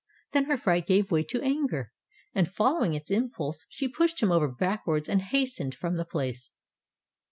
[0.31, 1.91] Then her fright gave way to anger,
[2.33, 6.49] and following its impulse she pushed him over backwards, and hastened from the place.